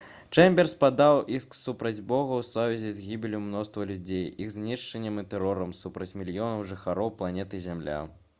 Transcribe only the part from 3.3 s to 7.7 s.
мноства людзей іх знішчэннем і тэрорам супраць мільёнаў жыхароў планеты